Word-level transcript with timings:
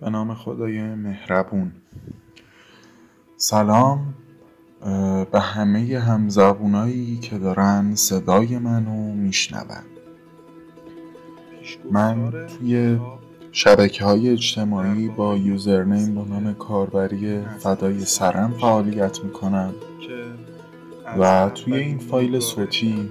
به 0.00 0.10
نام 0.10 0.34
خدای 0.34 0.80
مهربون. 0.80 1.72
سلام 3.36 4.14
به 5.32 5.40
همه 5.40 5.98
همزبونایی 5.98 7.18
که 7.18 7.38
دارن 7.38 7.94
صدای 7.94 8.58
منو 8.58 9.12
میشنون. 9.12 9.84
من 11.92 12.32
توی 12.46 12.98
شبکه 13.52 14.04
های 14.04 14.30
اجتماعی 14.30 15.08
با 15.08 15.36
یوزرنیم 15.36 16.14
با 16.14 16.24
نام 16.24 16.54
کاربری 16.54 17.40
فدای 17.58 18.00
سرم 18.00 18.54
فعالیت 18.60 19.24
می‌کنم 19.24 19.74
و 21.18 21.50
توی 21.54 21.74
این 21.74 21.98
فایل 21.98 22.40
صوتی 22.40 23.10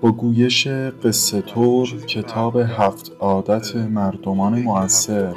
با 0.00 0.12
گویش 0.12 0.66
قصه 1.04 1.40
طور 1.40 1.88
کتاب 1.88 2.56
هفت 2.56 3.12
عادت 3.20 3.76
مردمان 3.76 4.62
مؤثر 4.62 5.34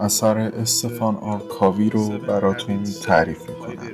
اثر 0.00 0.38
استفان 0.38 1.16
آرکاوی 1.16 1.90
رو 1.90 2.18
براتون 2.18 2.84
تعریف 2.84 3.40
می‌کنم. 3.48 3.90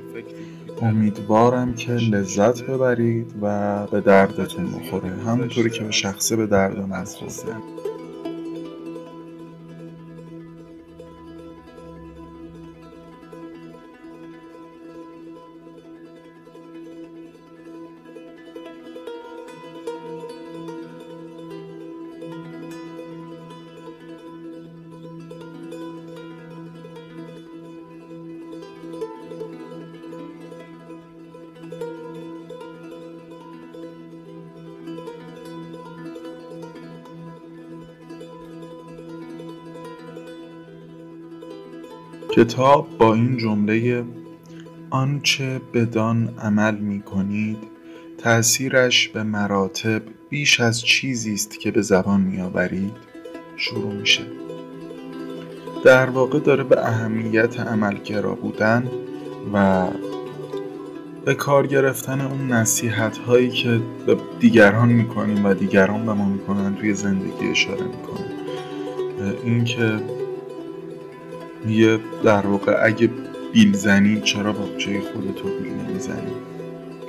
امیدوارم 0.82 1.74
که 1.74 1.92
لذت 1.92 2.62
ببرید 2.62 3.34
و 3.42 3.86
به 3.86 4.00
دردتون 4.00 4.66
بخوره 4.66 5.08
همونطوری 5.08 5.70
که 5.70 5.84
به 5.84 5.92
شخصه 5.92 6.36
به 6.36 6.46
درد 6.46 6.78
من 6.78 7.04
خورده 7.04 7.56
کتاب 42.36 42.98
با 42.98 43.14
این 43.14 43.36
جمله 43.36 44.04
آنچه 44.90 45.60
بدان 45.74 46.34
عمل 46.42 46.74
می 46.74 47.02
کنید 47.02 47.58
تأثیرش 48.18 49.08
به 49.08 49.22
مراتب 49.22 50.02
بیش 50.30 50.60
از 50.60 50.80
چیزی 50.80 51.34
است 51.34 51.60
که 51.60 51.70
به 51.70 51.82
زبان 51.82 52.20
می 52.20 52.40
آورید 52.40 52.92
شروع 53.56 53.92
میشه. 53.92 54.22
در 55.84 56.10
واقع 56.10 56.38
داره 56.38 56.64
به 56.64 56.86
اهمیت 56.86 57.60
عملگرا 57.60 58.34
بودن 58.34 58.90
و 59.52 59.86
به 61.24 61.34
کار 61.34 61.66
گرفتن 61.66 62.20
اون 62.20 62.52
نصیحت 62.52 63.18
هایی 63.18 63.50
که 63.50 63.80
به 64.06 64.16
دیگران 64.40 64.88
می‌کنیم 64.88 65.44
و 65.44 65.54
دیگران 65.54 66.06
به 66.06 66.12
ما 66.12 66.28
می‌کنن 66.28 66.74
توی 66.74 66.94
زندگی 66.94 67.46
اشاره 67.50 67.84
می‌کنه 67.84 68.26
اینکه 69.44 70.15
میگه 71.66 71.98
در 72.24 72.46
واقع 72.46 72.76
اگه 72.82 73.10
بیل 73.52 73.72
زنی 73.72 74.20
چرا 74.20 74.52
باغچه 74.52 75.00
خودتو 75.00 75.48
بیل 75.62 75.72
نمی‌زنی؟ 75.72 76.32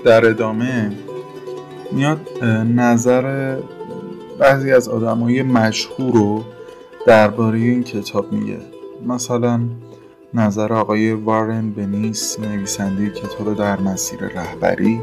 در 0.05 0.25
ادامه 0.25 0.91
میاد 1.91 2.43
نظر 2.75 3.57
بعضی 4.39 4.71
از 4.71 4.89
آدمای 4.89 5.43
مشهور 5.43 6.13
رو 6.13 6.43
درباره 7.05 7.57
این 7.59 7.83
کتاب 7.83 8.33
میگه. 8.33 8.57
مثلا 9.07 9.59
نظر 10.33 10.73
آقای 10.73 11.11
وارن 11.13 11.69
بنیس 11.71 12.39
نویسنده 12.39 13.09
کتاب 13.09 13.57
در 13.57 13.79
مسیر 13.79 14.19
رهبری 14.19 15.01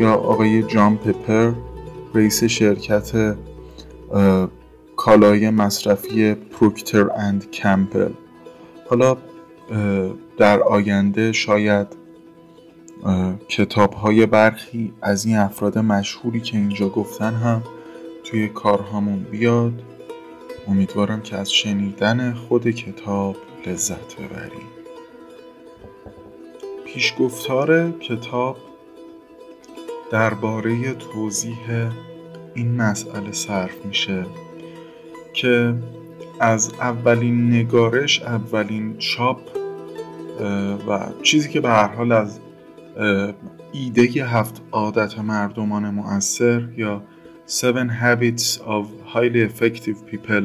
یا 0.00 0.14
آقای 0.14 0.62
جان 0.62 0.96
پپر 0.96 1.52
رئیس 2.14 2.44
شرکت 2.44 3.36
کالای 4.96 5.50
مصرفی 5.50 6.34
پروکتر 6.34 7.10
اند 7.16 7.50
کمپل. 7.50 8.10
حالا 8.94 9.16
در 10.36 10.60
آینده 10.62 11.32
شاید 11.32 11.86
کتاب 13.48 13.92
های 13.92 14.26
برخی 14.26 14.92
از 15.02 15.24
این 15.24 15.36
افراد 15.36 15.78
مشهوری 15.78 16.40
که 16.40 16.56
اینجا 16.56 16.88
گفتن 16.88 17.34
هم 17.34 17.62
توی 18.24 18.48
کارهامون 18.48 19.22
بیاد. 19.22 19.82
امیدوارم 20.68 21.22
که 21.22 21.36
از 21.36 21.52
شنیدن 21.52 22.34
خود 22.34 22.70
کتاب 22.70 23.36
لذت 23.66 24.16
ببریم. 24.16 24.68
پیشگفتار 26.86 27.90
کتاب 27.90 28.56
درباره 30.10 30.94
توضیح 30.94 31.90
این 32.54 32.76
مسئله 32.76 33.32
صرف 33.32 33.86
میشه 33.86 34.26
که 35.32 35.74
از 36.40 36.72
اولین 36.80 37.52
نگارش 37.52 38.22
اولین 38.22 38.98
چاپ 38.98 39.40
و 40.88 41.00
چیزی 41.22 41.48
که 41.48 41.60
به 41.60 41.68
هر 41.68 41.88
حال 41.88 42.12
از 42.12 42.40
ایده 43.72 44.02
هفت 44.02 44.62
عادت 44.72 45.18
مردمان 45.18 45.90
مؤثر 45.90 46.68
یا 46.76 47.02
Seven 47.46 47.90
Habits 48.02 48.58
of 48.58 48.86
Highly 49.14 49.48
Effective 49.48 49.98
People 50.10 50.44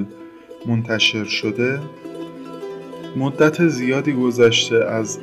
منتشر 0.66 1.24
شده. 1.24 1.80
مدت 3.18 3.68
زیادی 3.68 4.14
گذشته 4.14 4.86
از 4.86 5.20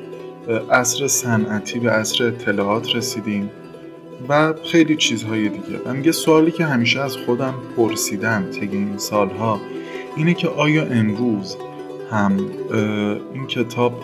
عصر 0.70 1.06
صنعتی 1.06 1.78
به 1.78 1.90
عصر 1.90 2.24
اطلاعات 2.24 2.94
رسیدیم 2.94 3.50
و 4.28 4.54
خیلی 4.72 4.96
چیزهای 4.96 5.48
دیگه. 5.48 5.80
و 5.86 5.92
میگه 5.92 6.12
سوالی 6.12 6.50
که 6.50 6.64
همیشه 6.64 7.00
از 7.00 7.16
خودم 7.16 7.54
پرسیدم 7.76 8.50
طی 8.50 8.68
این 8.72 8.98
سالها 8.98 9.60
اینه 10.16 10.34
که 10.34 10.48
آیا 10.48 10.84
امروز 10.84 11.56
هم 12.10 12.36
این 13.34 13.46
کتاب 13.46 14.02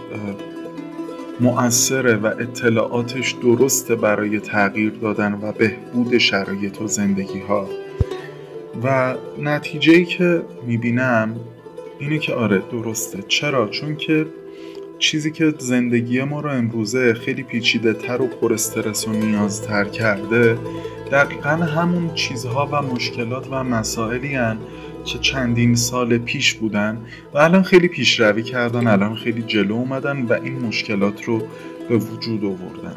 مؤثره 1.41 2.17
و 2.17 2.27
اطلاعاتش 2.27 3.33
درسته 3.33 3.95
برای 3.95 4.41
تغییر 4.41 4.93
دادن 4.93 5.39
و 5.43 5.53
بهبود 5.53 6.19
شرایط 6.19 6.81
و 6.81 6.87
زندگی 6.87 7.41
ها 7.41 7.69
و 8.85 9.15
نتیجه 9.39 10.05
که 10.05 10.43
می‌بینم 10.67 11.37
اینه 11.99 12.19
که 12.19 12.35
آره 12.35 12.63
درسته 12.73 13.23
چرا؟ 13.29 13.69
چون 13.69 13.97
که 13.97 14.27
چیزی 14.99 15.31
که 15.31 15.55
زندگی 15.59 16.23
ما 16.23 16.41
رو 16.41 16.51
امروزه 16.51 17.15
خیلی 17.15 17.43
پیچیده 17.43 17.93
تر 17.93 18.23
و 18.23 18.27
پر 18.27 18.53
استرس 18.53 19.09
و 19.09 19.13
نیازتر 19.13 19.85
کرده 19.85 20.59
دقیقا 21.13 21.51
همون 21.51 22.15
چیزها 22.15 22.69
و 22.73 22.83
مشکلات 22.83 23.49
و 23.51 23.65
مسائلی 23.65 24.35
هن 24.35 24.59
که 25.05 25.19
چندین 25.19 25.75
سال 25.75 26.19
پیش 26.19 26.55
بودن 26.55 26.99
و 27.35 27.39
الان 27.39 27.63
خیلی 27.63 27.89
پیشروی 27.89 28.43
کردن 28.43 28.87
الان 28.87 29.15
خیلی 29.15 29.43
جلو 29.43 29.75
اومدن 29.75 30.23
و 30.23 30.33
این 30.33 30.59
مشکلات 30.59 31.25
رو 31.25 31.43
به 31.89 31.97
وجود 31.97 32.45
آوردن. 32.45 32.97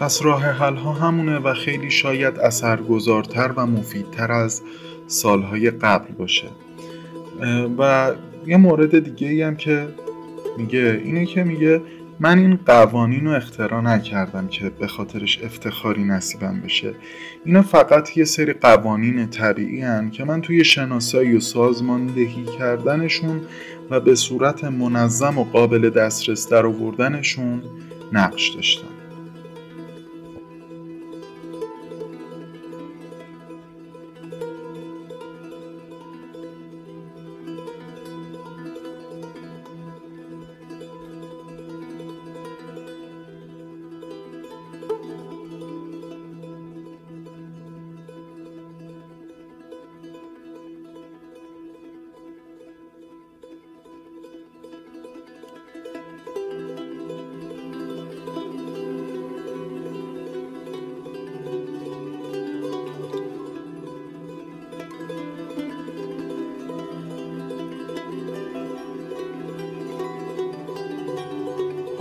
پس 0.00 0.22
راه 0.22 0.42
حل 0.42 0.76
ها 0.76 0.92
همونه 0.92 1.38
و 1.38 1.54
خیلی 1.54 1.90
شاید 1.90 2.38
اثرگذارتر 2.38 3.52
و 3.56 3.66
مفیدتر 3.66 4.32
از 4.32 4.62
سالهای 5.06 5.70
قبل 5.70 6.14
باشه. 6.18 6.48
و 7.78 8.12
یه 8.46 8.56
مورد 8.56 9.04
دیگه 9.04 9.28
ای 9.28 9.42
هم 9.42 9.56
که 9.56 9.88
میگه 10.58 11.00
اینه 11.04 11.26
که 11.26 11.44
میگه 11.44 11.80
من 12.20 12.38
این 12.38 12.58
قوانین 12.66 13.24
رو 13.26 13.32
اختراع 13.32 13.80
نکردم 13.80 14.48
که 14.48 14.70
به 14.70 14.86
خاطرش 14.86 15.44
افتخاری 15.44 16.04
نصیبم 16.04 16.60
بشه. 16.60 16.94
اینا 17.44 17.62
فقط 17.62 18.16
یه 18.16 18.24
سری 18.24 18.52
قوانین 18.52 19.26
طبیعی 19.26 19.80
هن 19.80 20.10
که 20.10 20.24
من 20.24 20.40
توی 20.40 20.64
شناسایی 20.64 21.36
و 21.36 21.40
سازماندهی 21.40 22.44
کردنشون 22.58 23.40
و 23.90 24.00
به 24.00 24.14
صورت 24.14 24.64
منظم 24.64 25.38
و 25.38 25.44
قابل 25.44 25.90
دسترس 25.90 26.48
در 26.48 26.66
آوردنشون 26.66 27.62
نقش 28.12 28.48
داشتم. 28.48 28.95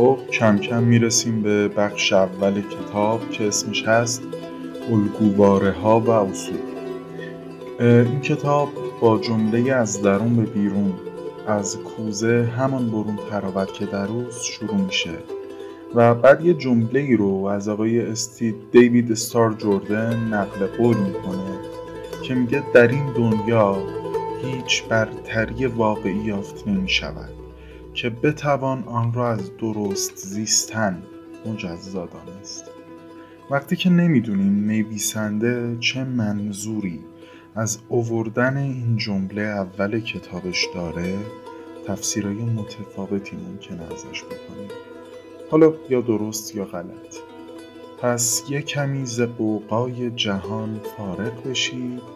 خب 0.06 0.18
کم 0.32 0.58
کم 0.58 0.84
می‌رسیم 0.84 1.42
به 1.42 1.68
بخش 1.68 2.14
اول 2.14 2.62
کتاب 2.62 3.30
که 3.30 3.48
اسمش 3.48 3.84
هست 3.84 4.24
الگوواره 4.90 5.72
ها 5.72 6.00
و 6.00 6.10
اصول. 6.10 6.58
این 7.80 8.22
کتاب 8.22 8.70
با 9.02 9.18
جمله 9.18 9.74
از 9.74 10.02
درون 10.02 10.36
به 10.36 10.42
بیرون 10.42 10.94
از 11.48 11.78
کوزه 11.78 12.50
همان 12.58 12.90
برون 12.90 13.20
تراوت 13.30 13.74
که 13.74 13.86
در 13.86 14.08
روز 14.08 14.42
شروع 14.42 14.76
میشه. 14.76 15.18
و 15.96 16.16
بعد 16.16 16.46
یه 16.46 16.54
جمله 16.54 17.00
ای 17.00 17.16
رو 17.16 17.46
از 17.46 17.70
آقای 17.70 18.02
استی 18.02 18.56
دیوید 18.72 19.12
استار 19.12 19.54
جوردن 19.54 20.20
نقل 20.34 20.68
قول 20.78 20.98
می‌کنه 20.98 21.60
که 22.24 22.36
میگه 22.36 22.64
در 22.74 22.88
این 22.88 23.14
دنیا 23.14 23.78
هیچ 24.44 24.84
برتری 24.84 25.66
واقعی 25.66 26.16
یافت 26.16 26.68
نمی 26.68 26.90
شود 26.90 27.45
که 27.96 28.10
بتوان 28.10 28.84
آن 28.84 29.14
را 29.14 29.32
از 29.32 29.58
درست 29.58 30.18
زیستن. 30.18 31.04
مجزا 31.46 32.06
دانست 32.06 32.66
وقتی 33.50 33.76
که 33.76 33.90
نمی‌دونیم 33.90 34.66
نویسنده 34.66 35.78
چه 35.80 36.04
منظوری 36.04 37.00
از 37.56 37.80
اووردن 37.90 38.58
این 38.58 38.98
جمله 38.98 39.42
اول 39.42 40.00
کتابش 40.00 40.68
داره 40.74 41.18
تفسیرهای 41.88 42.36
متفاوتی 42.36 43.36
ممکنه 43.36 43.84
ازش 43.84 44.24
بکنیم. 44.24 44.70
حالا 45.52 45.74
یا 45.90 46.02
درست 46.02 46.56
یا 46.56 46.66
غلط. 46.66 47.16
پس 48.02 48.44
یه 48.50 48.62
کمی 48.62 49.06
ز 49.06 49.22
جهان 50.16 50.80
فارغ 50.98 51.44
بشید. 51.44 52.15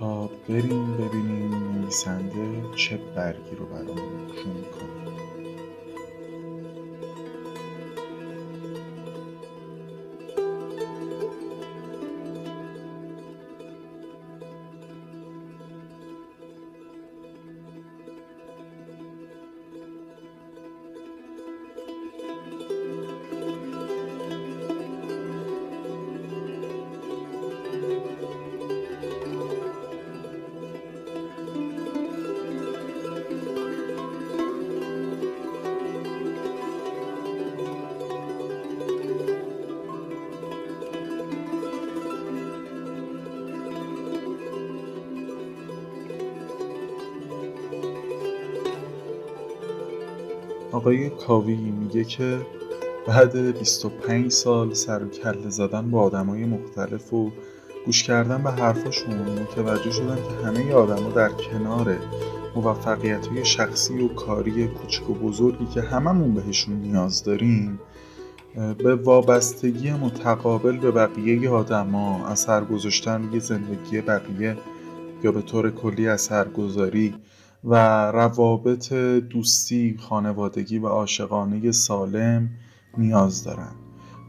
تا 0.00 0.30
بریم 0.48 0.96
ببینیم 0.96 1.54
نویسنده 1.54 2.64
چه 2.76 2.96
برگی 3.16 3.56
رو 3.56 3.66
برامون 3.66 4.12
می‌کنه. 4.56 4.95
آقای 50.86 51.10
کاوی 51.10 51.54
میگه 51.54 52.04
که 52.04 52.38
بعد 53.06 53.58
25 53.58 54.32
سال 54.32 54.74
سر 54.74 55.04
و 55.04 55.08
کله 55.08 55.50
زدن 55.50 55.90
با 55.90 56.00
آدمای 56.00 56.44
مختلف 56.44 57.12
و 57.12 57.30
گوش 57.86 58.02
کردن 58.02 58.42
به 58.42 58.50
حرفاشون 58.50 59.14
متوجه 59.14 59.90
شدن 59.90 60.16
که 60.16 60.46
همه 60.46 60.72
آدما 60.72 61.10
در 61.10 61.28
کنار 61.28 61.96
موفقیت 62.56 63.26
های 63.26 63.44
شخصی 63.44 63.98
و 63.98 64.08
کاری 64.08 64.68
کوچک 64.68 65.10
و 65.10 65.14
بزرگی 65.14 65.66
که 65.66 65.80
هممون 65.80 66.34
بهشون 66.34 66.74
نیاز 66.74 67.24
داریم 67.24 67.80
به 68.78 68.94
وابستگی 68.94 69.92
متقابل 69.92 70.76
به 70.76 70.90
بقیه 70.90 71.50
آدما 71.50 72.26
اثر 72.26 72.64
گذاشتن 72.64 73.22
روی 73.22 73.40
زندگی 73.40 74.00
بقیه 74.00 74.56
یا 75.24 75.32
به 75.32 75.42
طور 75.42 75.70
کلی 75.70 76.08
اثرگذاری 76.08 77.14
و 77.64 77.74
روابط 78.10 78.92
دوستی، 79.30 79.96
خانوادگی 80.00 80.78
و 80.78 80.86
عاشقانه 80.86 81.72
سالم 81.72 82.50
نیاز 82.98 83.44
دارن 83.44 83.72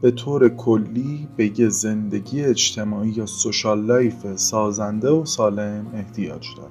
به 0.02 0.10
طور 0.10 0.48
کلی 0.48 1.28
به 1.36 1.60
یه 1.60 1.68
زندگی 1.68 2.44
اجتماعی 2.44 3.10
یا 3.10 3.26
social 3.26 3.84
life 3.84 4.36
سازنده 4.36 5.10
و 5.10 5.24
سالم 5.24 5.86
احتیاج 5.94 6.46
دارن 6.56 6.70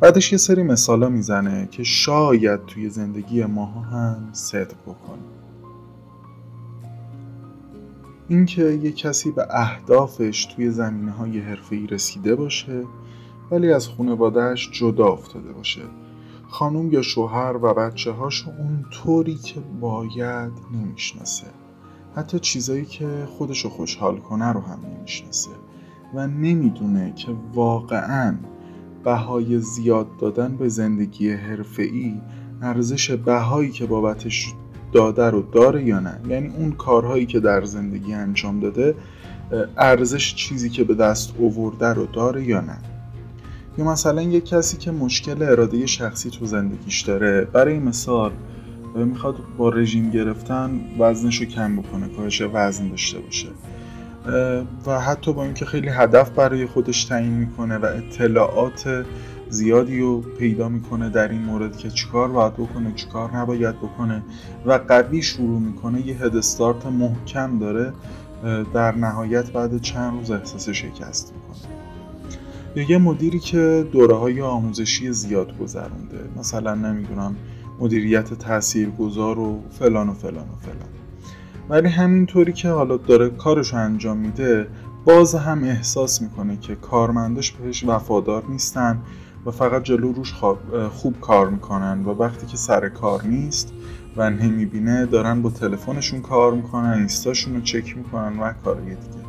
بعدش 0.00 0.32
یه 0.32 0.38
سری 0.38 0.62
مثالا 0.62 1.08
می‌زنه 1.08 1.68
که 1.70 1.82
شاید 1.82 2.66
توی 2.66 2.90
زندگی 2.90 3.44
ماها 3.44 3.80
هم 3.80 4.28
صدق 4.32 4.76
بکنه. 4.86 5.22
اینکه 8.28 8.62
یه 8.62 8.92
کسی 8.92 9.30
به 9.30 9.46
اهدافش 9.50 10.44
توی 10.44 10.70
زمینه 10.70 11.12
های 11.12 11.40
حرفه‌ای 11.40 11.86
رسیده 11.86 12.34
باشه 12.34 12.84
ولی 13.50 13.72
از 13.72 13.88
خانوادهش 13.88 14.70
جدا 14.72 15.06
افتاده 15.06 15.52
باشه. 15.52 15.80
خانم 16.48 16.92
یا 16.92 17.02
شوهر 17.02 17.56
و 17.62 17.74
بچه 17.74 18.10
هاشو 18.12 18.50
اون 18.50 18.84
طوری 18.90 19.34
که 19.34 19.60
باید 19.80 20.52
نمی‌شناسه. 20.72 21.46
حتی 22.14 22.38
چیزایی 22.38 22.84
که 22.84 23.08
خودشو 23.26 23.68
خوشحال 23.68 24.16
کنه 24.16 24.52
رو 24.52 24.60
هم 24.60 24.78
نمی‌شناسه 24.96 25.50
و 26.14 26.26
نمی‌دونه 26.26 27.12
که 27.12 27.28
واقعا 27.54 28.36
بهای 29.04 29.60
زیاد 29.60 30.06
دادن 30.16 30.56
به 30.56 30.68
زندگی 30.68 31.30
حرفه‌ای 31.30 32.20
ارزش 32.62 33.10
بهایی 33.10 33.70
که 33.70 33.86
بابتش 33.86 34.54
داده 34.92 35.30
رو 35.30 35.42
داره 35.42 35.84
یا 35.84 36.00
نه. 36.00 36.20
یعنی 36.28 36.48
اون 36.48 36.72
کارهایی 36.72 37.26
که 37.26 37.40
در 37.40 37.64
زندگی 37.64 38.14
انجام 38.14 38.60
داده 38.60 38.94
ارزش 39.76 40.34
چیزی 40.34 40.70
که 40.70 40.84
به 40.84 40.94
دست 40.94 41.34
اوورده 41.38 41.86
رو 41.86 42.06
داره 42.06 42.44
یا 42.44 42.60
نه. 42.60 42.78
یا 43.78 43.84
مثلا 43.84 44.22
یک 44.22 44.44
کسی 44.44 44.76
که 44.76 44.90
مشکل 44.90 45.42
اراده 45.42 45.86
شخصی 45.86 46.30
تو 46.30 46.46
زندگیش 46.46 47.00
داره 47.00 47.44
برای 47.44 47.78
مثال 47.78 48.32
می‌خواد 48.94 49.36
با 49.58 49.68
رژیم 49.68 50.10
گرفتن 50.10 50.80
وزنش 50.98 51.36
رو 51.40 51.46
کم 51.46 51.76
بکنه 51.76 52.08
کاهش 52.08 52.42
وزن 52.52 52.88
داشته 52.88 53.18
باشه. 53.18 53.48
و 54.86 55.00
حتی 55.00 55.32
با 55.32 55.44
اینکه 55.44 55.64
خیلی 55.64 55.88
هدف 55.88 56.30
برای 56.30 56.66
خودش 56.66 57.04
تعیین 57.04 57.32
می‌کنه 57.32 57.78
و 57.78 57.84
اطلاعات 57.84 59.04
زیادی 59.48 60.00
رو 60.00 60.20
پیدا 60.20 60.68
می‌کنه 60.68 61.08
در 61.08 61.28
این 61.28 61.42
مورد 61.42 61.76
که 61.76 61.90
چیکار 61.90 62.28
باید 62.28 62.54
بکنه 62.54 62.92
چیکار 62.94 63.36
نباید 63.36 63.76
بکنه 63.76 64.22
و 64.66 64.72
قوی 64.88 65.22
شروع 65.22 65.60
می‌کنه 65.60 66.06
یه 66.06 66.22
هدستارت 66.22 66.86
محکم 66.86 67.58
داره 67.58 67.92
در 68.74 68.94
نهایت 68.94 69.50
بعد 69.50 69.80
چند 69.80 70.18
روز 70.18 70.30
احساس 70.30 70.68
شکست 70.68 71.32
می‌کنه. 71.34 71.45
یا 72.76 72.82
یه 72.90 72.98
مدیری 72.98 73.38
که 73.38 73.88
دوره 73.92 74.16
های 74.16 74.40
آموزشی 74.40 75.12
زیاد 75.12 75.58
گذرونده. 75.58 76.18
مثلا 76.36 76.74
نمی‌دونم 76.74 77.36
مدیریت 77.80 78.34
تاثیرگذار 78.34 79.38
و 79.38 79.62
فلان 79.70 80.08
و 80.08 80.14
فلان 80.14 80.48
و 80.48 80.56
فلان. 80.60 80.88
ولی 81.68 81.88
همینطوری 81.88 82.52
که 82.52 82.68
حالا 82.68 82.96
داره 82.96 83.28
کارش 83.28 83.74
انجام 83.74 84.16
میده 84.16 84.66
باز 85.04 85.34
هم 85.34 85.64
احساس 85.64 86.22
می‌کنه 86.22 86.56
که 86.56 86.74
کارمنداش 86.74 87.52
بهش 87.52 87.84
وفادار 87.84 88.44
نیستن 88.48 88.98
و 89.46 89.50
فقط 89.50 89.82
جلو 89.82 90.12
روش 90.12 90.34
خوب 90.90 91.20
کار 91.20 91.50
می‌کنن 91.50 92.04
و 92.04 92.10
وقتی 92.10 92.46
که 92.46 92.56
سر 92.56 92.88
کار 92.88 93.24
نیست 93.24 93.72
و 94.16 94.30
نمی‌بینه 94.30 95.06
دارن 95.06 95.42
با 95.42 95.50
تلفنشون 95.50 96.20
کار 96.20 96.54
می‌کنن 96.54 96.92
اینستاشون 96.92 97.54
رو 97.54 97.60
چک 97.60 97.96
می‌کنن 97.96 98.38
و 98.38 98.52
کارهای 98.64 98.94
دیگه. 98.94 99.26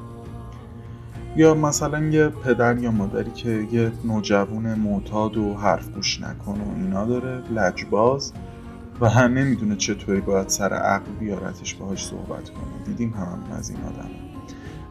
یا 1.38 1.53
مثلا 1.53 2.06
یه 2.06 2.29
پدر 2.29 2.77
یا 2.77 2.91
مادری 2.91 3.32
که 3.32 3.67
یه 3.72 3.91
نوجوان 4.06 4.79
معتاد 4.79 5.38
و 5.38 5.53
حرف 5.53 5.89
گوش 5.89 6.22
نکنه 6.22 6.63
و 6.63 6.75
اینا 6.77 7.06
داره 7.06 7.44
لجباز 7.51 8.34
و 9.01 9.10
هم 9.10 9.34
نمی‌دونه 9.34 9.75
چطوری 9.75 10.22
باید 10.22 10.48
سر 10.48 10.74
عقل 10.74 11.12
بیارتش 11.20 11.75
باهاش 11.75 12.06
صحبت 12.06 12.50
کنه. 12.50 12.86
دیدیم 12.86 13.13
هم 13.13 13.58
از 13.58 13.70
این 13.70 13.79
آدم 13.79 14.10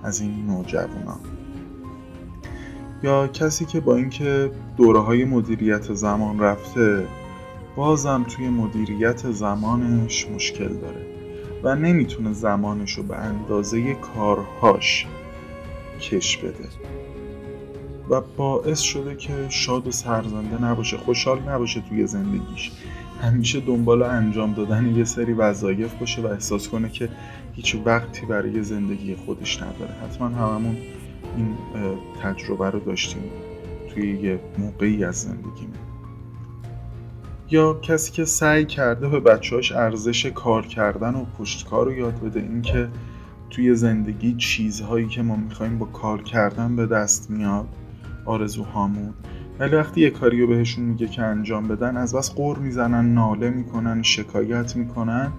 از 0.03 0.21
این 0.21 0.47
نوجوانا. 0.47 1.21
یا 3.03 3.27
کسی 3.27 3.65
که 3.65 3.81
با 3.81 3.97
اینکه 3.97 4.51
دوره 4.77 5.01
های 5.01 5.25
مدیریت 5.25 5.95
زمان 5.95 6.39
رفته 6.39 7.07
بازم 7.77 8.25
توی 8.29 8.49
مدیریت 8.49 9.31
زمانش 9.31 10.29
مشکل 10.29 10.69
داره 10.69 11.07
و 11.63 11.75
نمی‌تونه 11.75 12.33
زمانش 12.33 12.93
رو 12.93 13.03
به 13.03 13.17
اندازه 13.17 13.95
کارهاش 13.95 15.07
کش 16.01 16.37
بده. 16.37 16.69
و 18.11 18.21
باعث 18.37 18.81
شده 18.81 19.17
که 19.17 19.33
شاد 19.49 19.87
و 19.87 19.91
سرزنده 19.91 20.65
نباشه 20.65 20.97
خوشحال 20.97 21.41
نباشه 21.41 21.81
توی 21.89 22.07
زندگیش. 22.07 22.73
همیشه 23.23 23.61
دنبال 23.61 24.03
انجام 24.03 24.53
دادن 24.53 24.97
یه 24.97 25.05
سری 25.05 25.33
وظایف 25.33 25.95
باشه 25.95 26.23
و 26.23 26.27
احساس 26.27 26.69
کنه 26.69 26.89
که 26.89 27.09
هیچ 27.53 27.77
وقتی 27.85 28.27
برای 28.27 28.63
زندگی 28.63 29.17
خودش 29.17 29.63
نداره. 29.63 29.93
حتما 30.05 30.29
هممون 30.29 30.77
این 31.37 31.57
تجربه 32.23 32.71
رو 32.71 32.81
داشتیم 32.81 33.23
توی 33.95 34.21
یه 34.21 34.41
موقعی 34.59 35.05
از 35.05 35.17
زندگیمون 35.17 35.77
یا 37.51 37.75
کسی 37.75 38.13
که 38.13 38.25
سعی 38.25 38.65
کرده 38.65 39.09
به 39.09 39.21
بچهاش 39.21 39.73
ارزش 39.73 40.27
کار 40.27 40.67
کردن 40.67 41.15
و 41.15 41.25
پشتکار 41.39 41.87
رو 41.87 41.93
یاد 41.93 42.21
بده 42.21 42.41
اینکه 42.41 42.89
توی 43.51 43.75
زندگی 43.75 44.35
چیزهایی 44.35 45.09
که 45.09 45.23
ما 45.23 45.37
می‌خوایم 45.37 45.79
با 45.79 45.87
کار 45.87 46.23
کردن 46.23 46.77
به 46.77 46.87
دست 46.87 47.31
میاد 47.31 47.69
آرزوهامون 48.25 49.15
ولی 49.59 49.77
وقتی 49.77 50.01
یه 50.01 50.11
کاری 50.11 50.41
رو 50.41 50.47
بهشون 50.47 50.85
میگه 50.85 51.07
که 51.07 51.23
انجام 51.23 51.69
بدن 51.69 51.97
از 51.97 52.15
بس 52.15 52.35
قور 52.35 52.59
می‌زنن 52.59 53.15
ناله 53.15 53.51
می‌کنن 53.51 54.03
شکایت 54.03 54.77
می‌کنن 54.77 55.33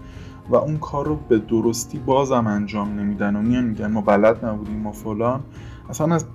و 0.50 0.56
اون 0.56 0.78
کار 0.78 1.06
رو 1.06 1.16
به 1.16 1.38
درستی 1.38 2.00
بازم 2.00 2.48
انجام 2.48 3.00
نمیدن 3.00 3.36
و 3.36 3.42
میان 3.42 3.64
میگن 3.64 3.88
ما 3.88 4.02
بلد 4.02 4.46
نبودیم 4.46 4.78
ما 4.78 4.92
فلان. 4.92 5.44
اصلا 5.90 6.16
از 6.16 6.26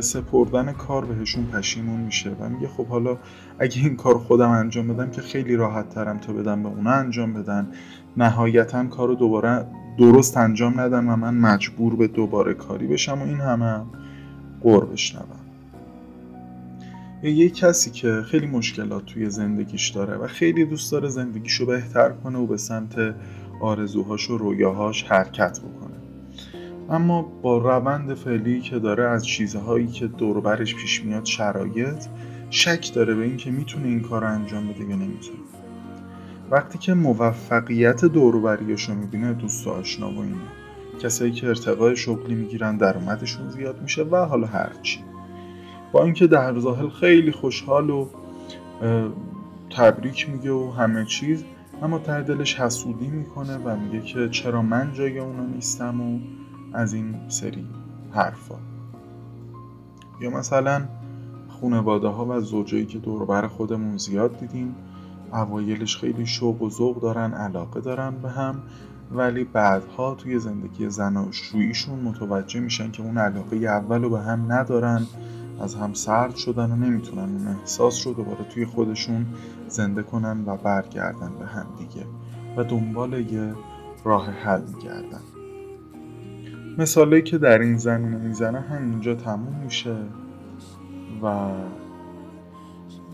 سپردن 0.00 0.72
کار 0.72 1.04
بهشون 1.04 1.44
پشیمون 1.46 2.00
میشه 2.00 2.30
و 2.40 2.48
میگه 2.48 2.68
خب 2.68 2.86
حالا 2.86 3.16
اگه 3.58 3.80
این 3.82 3.96
کار 3.96 4.18
خودم 4.18 4.50
انجام 4.50 4.88
بدم 4.88 5.10
که 5.10 5.20
خیلی 5.20 5.56
راحت 5.56 5.88
ترم 5.88 6.18
تا 6.18 6.32
بدم 6.32 6.62
به 6.62 6.68
اونا 6.68 6.90
انجام 6.90 7.32
بدن. 7.32 7.66
نهایتا 8.16 8.86
کار 8.86 9.08
رو 9.08 9.14
دوباره 9.14 9.66
درست 9.98 10.36
انجام 10.36 10.80
ندن 10.80 11.08
و 11.08 11.16
من 11.16 11.34
مجبور 11.34 11.96
به 11.96 12.06
دوباره 12.06 12.54
کاری 12.54 12.86
بشم 12.86 13.18
و 13.22 13.24
این 13.24 13.40
همه 13.40 13.64
هم 13.64 13.86
قور 14.62 14.84
بشنوم. 14.84 15.40
یه 17.22 17.50
کسی 17.50 17.90
که 17.90 18.22
خیلی 18.26 18.46
مشکلات 18.46 19.06
توی 19.06 19.30
زندگیش 19.30 19.88
داره 19.88 20.16
و 20.16 20.26
خیلی 20.26 20.64
دوست 20.64 20.92
داره 20.92 21.08
زندگیشو 21.08 21.66
بهتر 21.66 22.10
کنه 22.10 22.38
و 22.38 22.46
به 22.46 22.56
سمت 22.56 23.14
آرزوهاش 23.60 24.30
و 24.30 24.38
رویاهاش 24.38 25.02
حرکت 25.02 25.60
بکنه. 25.60 25.96
اما 26.90 27.22
با 27.22 27.58
روند 27.58 28.14
فعلی 28.14 28.60
که 28.60 28.78
داره 28.78 29.04
از 29.04 29.26
چیزهایی 29.26 29.86
که 29.86 30.06
دوربرش 30.06 30.74
پیش 30.74 31.04
میاد 31.04 31.24
شرایط 31.24 32.04
شک 32.50 32.94
داره 32.94 33.14
به 33.14 33.24
اینکه 33.24 33.50
می‌تونه 33.50 33.86
این 33.86 34.00
کار 34.00 34.24
انجام 34.24 34.68
بده 34.68 34.84
یا 34.84 34.96
نمی‌تونه. 34.96 35.38
وقتی 36.50 36.78
که 36.78 36.94
موفقیت 36.94 38.04
دوروبریش 38.04 38.88
رو 38.88 38.94
می‌بینه 38.94 39.32
دوست 39.32 39.66
و 39.66 39.70
آشنا 39.70 40.10
و 40.10 40.18
اینه. 40.18 40.36
کسایی 41.00 41.32
که 41.32 41.48
ارتقای 41.48 41.96
شغلی 41.96 42.34
می‌گیرن 42.34 42.76
درآمدشون 42.76 43.48
زیاد 43.48 43.82
میشه 43.82 44.02
و 44.02 44.16
حالا 44.16 44.46
هرچی. 44.46 45.00
با 45.92 46.04
اینکه 46.04 46.26
در 46.26 46.58
ظاهر 46.58 46.88
خیلی 46.88 47.32
خوشحال 47.32 47.90
و 47.90 48.06
تبریک 49.76 50.30
میگه 50.30 50.50
و 50.50 50.70
همه 50.70 51.04
چیز 51.04 51.44
اما 51.82 51.98
ته 51.98 52.22
دلش 52.22 52.60
حسودی 52.60 53.06
می‌کنه 53.06 53.56
و 53.56 53.76
میگه 53.76 54.00
که 54.00 54.28
چرا 54.28 54.62
من 54.62 54.92
جای 54.92 55.18
اونا 55.18 55.46
نیستم 55.46 56.00
و 56.00 56.18
از 56.72 56.94
این 56.94 57.14
سری 57.28 57.66
حرفا. 58.12 58.54
یا 60.20 60.30
مثلا 60.30 60.82
خونواده 61.48 62.08
ها 62.08 62.26
و 62.26 62.40
زوجایی 62.40 62.86
که 62.86 62.98
دوربر 62.98 63.46
خودمون 63.46 63.96
زیاد 63.96 64.40
دیدیم 64.40 64.74
اوایلش 65.32 65.96
خیلی 65.96 66.26
شوق 66.26 66.62
و 66.62 66.70
ذوق 66.70 67.00
دارن 67.00 67.32
علاقه 67.34 67.80
دارن 67.80 68.14
به 68.22 68.30
هم 68.30 68.62
ولی 69.12 69.44
بعدها 69.44 70.14
توی 70.14 70.38
زندگی 70.38 70.90
زناشوییشون 70.90 71.98
متوجه 71.98 72.60
میشن 72.60 72.90
که 72.90 73.02
اون 73.02 73.18
علاقه 73.18 73.56
اول 73.56 74.02
رو 74.02 74.10
به 74.10 74.20
هم 74.20 74.52
ندارن 74.52 75.06
از 75.60 75.74
هم 75.74 75.94
سرد 75.94 76.36
شدن 76.36 76.70
و 76.70 76.76
نمی‌تونن 76.76 77.22
اون 77.22 77.46
احساس 77.46 78.06
رو 78.06 78.12
دوباره 78.12 78.44
توی 78.44 78.66
خودشون 78.66 79.26
زنده 79.68 80.02
کنن 80.02 80.44
و 80.46 80.56
برگردن 80.56 81.30
به 81.38 81.46
هم 81.46 81.66
دیگه 81.78 82.06
و 82.56 82.64
دنبال 82.64 83.12
یه 83.12 83.54
راه 84.04 84.30
حل 84.30 84.62
میگردن. 84.76 85.20
مثالی 86.78 87.22
که 87.22 87.38
در 87.38 87.58
این 87.58 87.76
زمینه 87.76 88.16
می‌زنه 88.16 88.60
همینجا 88.60 89.14
تموم 89.14 89.60
میشه 89.64 89.96
و 91.22 91.48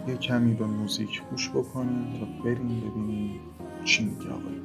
یه 0.09 0.17
کمی 0.17 0.55
به 0.55 0.67
موزیک 0.67 1.23
گوش 1.31 1.51
بکنیم 1.51 2.21
تا 2.21 2.45
بریم 2.45 2.81
ببینیم 2.81 3.41
چی 3.85 4.05
میگه 4.05 4.31
آقای 4.31 4.63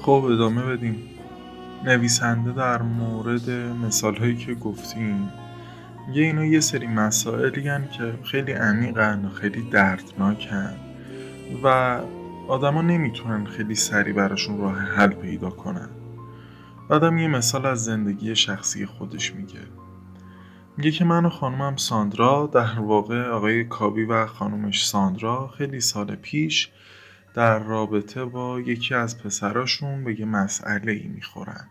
خب 0.00 0.24
ادامه 0.24 0.62
بدیم. 0.62 0.96
نویسنده 1.84 2.52
در 2.52 2.82
مورد 2.82 3.50
مثال 3.50 4.16
هایی 4.16 4.36
که 4.36 4.54
گفتیم. 4.54 5.28
یه 6.12 6.24
اینا 6.24 6.44
یه 6.44 6.60
سری 6.60 6.86
مسائلی 6.86 7.68
هن 7.68 7.88
که 7.88 8.14
خیلی 8.24 8.52
عمیقن 8.52 9.24
و 9.24 9.28
خیلی 9.30 9.62
دردناکن 9.62 10.74
و 11.64 12.00
آدما 12.48 12.82
نمی‌تونن 12.82 13.44
خیلی 13.44 13.74
سریع 13.74 14.14
براشون 14.14 14.58
راه 14.58 14.78
حل 14.78 15.08
پیدا 15.08 15.50
کنن. 15.50 15.88
بعدم 16.88 17.18
یه 17.18 17.28
مثال 17.28 17.66
از 17.66 17.84
زندگی 17.84 18.36
شخصی 18.36 18.86
خودش 18.86 19.34
میگه. 19.34 19.60
میگه 20.76 20.90
که 20.90 21.04
من 21.04 21.26
و 21.26 21.28
خانومم 21.28 21.76
ساندرا 21.76 22.50
در 22.52 22.80
واقع 22.80 23.28
آقای 23.28 23.64
کابی 23.64 24.04
و 24.04 24.26
خانومش 24.26 24.86
ساندرا 24.86 25.48
خیلی 25.48 25.80
سال 25.80 26.14
پیش 26.14 26.70
در 27.34 27.58
رابطه 27.58 28.24
با 28.24 28.60
یکی 28.60 28.94
از 28.94 29.22
پسراشون 29.22 30.04
به 30.04 30.20
یه 30.20 30.26
مسئله 30.26 30.92
ای 30.92 31.08
می‌خورن. 31.08 31.68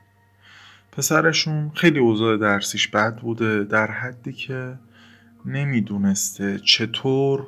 پسرشون 0.92 1.72
خیلی 1.76 2.00
اوضاع 2.00 2.38
درسیش 2.38 2.88
بد 2.88 3.16
بوده 3.16 3.64
در 3.64 3.92
حدی 3.92 4.34
که 4.34 4.76
نمی‌دونسته 5.46 6.60
چطور 6.60 7.48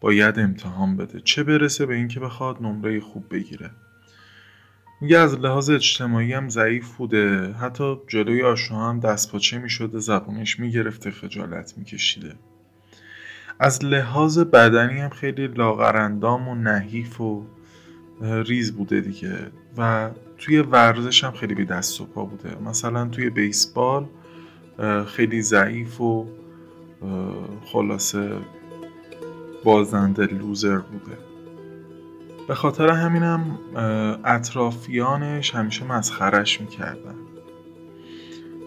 باید 0.00 0.38
امتحان 0.38 0.96
بده 0.96 1.20
چه 1.20 1.42
برسه 1.42 1.86
به 1.86 1.94
اینکه 1.94 2.20
بخواد 2.20 2.62
نمره 2.62 3.00
خوب 3.00 3.24
بگیره. 3.30 3.70
میگه 5.00 5.18
از 5.18 5.34
لحاظ 5.34 5.70
اجتماعی 5.70 6.32
هم 6.32 6.48
ضعیف 6.48 6.96
بوده 6.96 7.52
حتی 7.52 7.96
جلوی 8.08 8.42
آشنا 8.42 8.88
هم 8.88 9.00
دست 9.00 9.32
پاچه 9.32 9.58
می‌شده 9.58 9.98
زبونش 9.98 10.60
می‌گرفته 10.60 11.10
خجالت 11.10 11.74
میکشیده. 11.76 12.34
از 13.58 13.84
لحاظ 13.84 14.38
بدنی 14.38 15.00
هم 15.00 15.08
خیلی 15.10 15.46
لاغرندام 15.46 16.48
و 16.48 16.54
نحیف 16.54 17.20
و 17.20 17.46
ریز 18.20 18.72
بوده 18.72 19.00
دیگه 19.00 19.38
و 19.78 20.10
توی 20.44 20.60
ورزش 20.60 21.24
هم 21.24 21.32
خیلی 21.32 21.54
بی 21.54 21.64
دست 21.64 22.00
و 22.00 22.04
پا 22.04 22.24
بوده. 22.24 22.56
مثلا 22.64 23.08
توی 23.08 23.30
بیسبال 23.30 24.06
خیلی 25.06 25.42
ضعیف 25.42 26.00
و 26.00 26.26
خلاصه 27.64 28.30
بازنده 29.64 30.26
لوزر 30.26 30.78
بوده. 30.78 31.18
به 32.48 32.54
خاطر 32.54 32.88
همینم 32.88 33.58
اطرافیانش 34.24 35.54
همیشه 35.54 35.84
مسخرش 35.84 36.60
می‌کردن. 36.60 37.14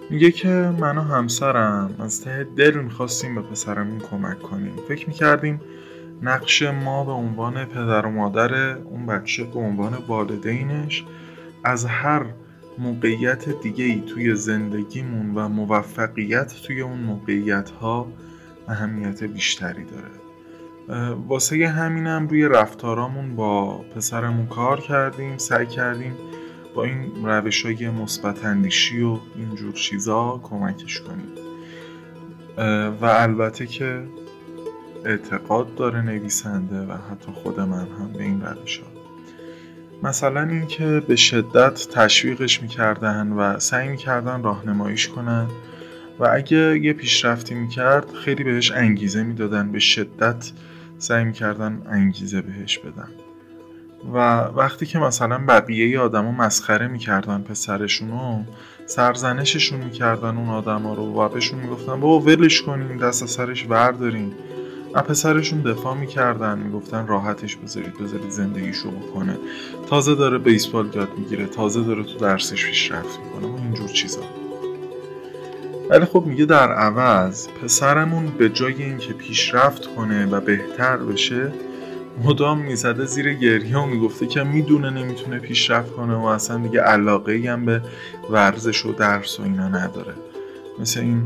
میگه 0.09 0.31
که 0.31 0.49
من 0.79 0.97
و 0.97 1.01
همسرم 1.01 1.95
از 1.99 2.21
ته 2.21 2.47
دل 2.55 2.73
می‌خواستیم 2.73 3.35
به 3.35 3.41
پسرمون 3.41 3.99
کمک 3.99 4.41
کنیم. 4.41 4.73
فکر 4.87 5.07
می‌کردیم 5.07 5.61
نقش 6.21 6.61
ما 6.63 7.03
به 7.03 7.11
عنوان 7.11 7.65
پدر 7.65 8.05
و 8.05 8.11
مادر 8.11 8.77
اون 8.77 9.05
بچه 9.05 9.43
به 9.43 9.59
عنوان 9.59 9.93
والدینش 10.07 11.05
از 11.65 11.85
هر 11.85 12.25
موقعیت 12.77 13.61
دیگه 13.61 13.85
ای 13.85 14.01
توی 14.01 14.35
زندگیمون 14.35 15.35
و 15.35 15.49
موفقیت 15.49 16.53
توی 16.67 16.81
اون 16.81 16.97
موقعیت 16.97 17.69
ها 17.69 18.07
اهمیت 18.67 19.23
بیشتری 19.23 19.83
داره. 19.83 21.15
واسه 21.27 21.67
همینم 21.67 22.27
روی 22.27 22.45
رفتارامون 22.47 23.35
با 23.35 23.77
پسرمون 23.77 24.47
کار 24.47 24.81
کردیم 24.81 25.37
سعی 25.37 25.65
کردیم 25.65 26.13
با 26.75 26.83
این 26.83 27.25
روش 27.25 27.65
های 27.65 27.89
مثبت 27.89 28.45
اندیشی 28.45 29.01
و 29.01 29.17
اینجور 29.35 29.73
چیزا 29.73 30.39
کمکش 30.43 31.01
کنیم. 31.01 31.27
و 33.01 33.05
البته 33.05 33.67
که 33.67 34.03
اعتقاد 35.05 35.75
داره 35.75 36.01
نویسنده 36.01 36.81
و 36.81 36.91
حتی 36.91 37.31
خود 37.31 37.59
من 37.59 37.87
هم 37.99 38.13
به 38.13 38.23
این 38.23 38.41
روش 38.41 38.77
ها 38.79 38.94
مثلا 40.03 40.41
اینکه 40.41 41.03
به 41.07 41.15
شدت 41.15 41.87
تشویقش 41.87 42.61
می‌کردن 42.61 43.31
و 43.31 43.59
سعی 43.59 43.89
می‌کردن 43.89 44.43
راهنماییش 44.43 45.07
کنن 45.07 45.47
و 46.19 46.27
اگه 46.33 46.79
یه 46.79 46.93
پیشرفتی 46.93 47.55
می‌کرد 47.55 48.13
خیلی 48.13 48.43
بهش 48.43 48.71
انگیزه 48.71 49.23
می‌دادن 49.23 49.71
به 49.71 49.79
شدت 49.79 50.51
سعی 50.97 51.23
می‌کردن 51.23 51.81
انگیزه 51.89 52.41
بهش 52.41 52.77
بدن. 52.77 53.07
و 54.13 54.17
وقتی 54.55 54.85
که 54.85 54.99
مثلا 54.99 55.37
بقیه 55.47 55.99
آدما 55.99 56.31
مسخره 56.31 56.87
می‌کردن 56.87 57.41
پسرشونو 57.41 58.43
سرزنششون 58.85 59.79
می‌کردن 59.79 60.37
اون 60.37 60.49
آدما 60.49 60.93
رو 60.93 61.03
و 61.03 61.29
بهشون 61.29 61.59
می‌گفتن 61.59 61.99
بابا 61.99 62.19
ولش 62.19 62.61
کنین 62.61 62.97
دست 62.97 63.25
سرش 63.25 63.65
وردارین 63.69 64.33
و 64.95 65.01
پسرشون 65.01 65.61
دفاع 65.61 65.97
می‌کردن 65.97 66.59
می‌گفتن 66.59 67.07
راحتش 67.07 67.55
بذارید 67.55 67.97
بذارید 67.97 68.29
زندگیشو 68.29 68.91
بکنه 68.91 69.37
تازه 69.89 70.15
داره 70.15 70.37
بیسبال 70.37 70.89
یاد 70.95 71.09
می‌گیره 71.17 71.45
تازه 71.45 71.83
داره 71.83 72.03
تو 72.03 72.17
درسش 72.17 72.65
پیشرفت 72.65 73.19
می‌کنه 73.19 73.47
و 73.47 73.55
اینجور 73.55 73.87
چیزا. 73.87 74.21
ولی 75.89 76.05
خب 76.05 76.23
میگه 76.25 76.45
در 76.45 76.71
عوض 76.71 77.47
پسرمون 77.47 78.27
به 78.37 78.49
جای 78.49 78.83
اینکه 78.83 79.13
پیشرفت 79.13 79.95
کنه 79.95 80.25
و 80.25 80.41
بهتر 80.41 80.97
بشه 80.97 81.51
مدام 82.23 82.59
می‌زده 82.59 83.05
زیر 83.05 83.33
گریه 83.33 83.77
و 83.77 83.85
می‌گفته 83.85 84.27
که 84.27 84.43
می‌دونه 84.43 84.89
نمی‌تونه 84.89 85.39
پیشرفت 85.39 85.91
کنه 85.91 86.15
و 86.15 86.25
اصلا 86.25 86.57
دیگه 86.57 86.81
علاقه 86.81 87.43
هم 87.47 87.65
به 87.65 87.81
ورزش 88.29 88.85
و 88.85 88.93
درس 88.93 89.39
و 89.39 89.43
اینا 89.43 89.67
نداره. 89.67 90.13
مثل 90.79 90.99
این 90.99 91.23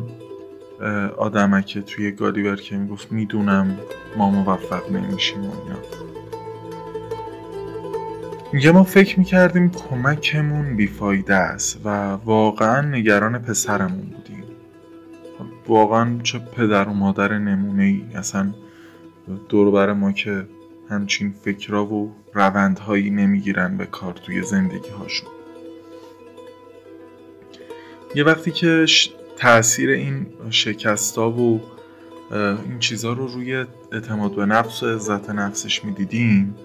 آدمکه 1.17 1.81
توی 1.81 2.12
گالیور 2.12 2.55
که 2.55 2.77
می‌گفت 2.77 3.12
می‌دونم 3.12 3.77
ما 4.17 4.29
موفق 4.29 4.91
نمیشیم 4.91 5.45
و 5.45 5.51
اینا. 5.51 5.79
میگه 8.53 8.71
ما 8.71 8.83
فکر 8.83 9.19
می‌کردیم 9.19 9.71
کمکمون 9.71 10.75
بیفایده 10.75 11.36
است 11.36 11.81
و 11.86 11.89
واقعا 12.12 12.81
نگران 12.81 13.39
پسرمون 13.39 14.05
بودیم. 14.05 14.43
واقعا 15.67 16.19
چه 16.24 16.39
پدر 16.39 16.88
و 16.89 16.93
مادر 16.93 17.38
نمونه 17.38 17.83
ای 17.83 18.03
اصلا 18.15 18.53
دور 19.50 19.93
ما 19.93 20.12
که 20.12 20.45
همچین 20.89 21.33
فکرها 21.43 21.86
و 21.86 22.15
روندهایی 22.33 23.09
نمی‌گیرن 23.09 23.77
به 23.77 23.86
کار 23.86 24.13
توی 24.13 24.41
زندگی 24.41 24.89
هاشون 24.89 25.29
یه 28.15 28.24
وقتی 28.24 28.51
که 28.51 28.86
تاثیر 29.39 29.89
این 29.89 30.27
شکستا 30.50 31.31
و 31.31 31.62
این 32.31 32.79
چیزها 32.79 33.13
رو 33.13 33.27
روی 33.27 33.65
اعتماد 33.91 34.36
به 34.36 34.46
نفس 34.46 34.84
و 34.84 34.96
عزت 34.96 35.29
نفسش 35.29 35.86
می‌دیدیم. 35.86 36.55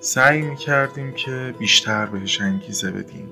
سعی 0.00 0.42
می‌کردیم 0.42 1.12
که 1.12 1.54
بیشتر 1.58 2.06
بهش 2.06 2.40
انگیزه 2.40 2.90
بدیم. 2.90 3.28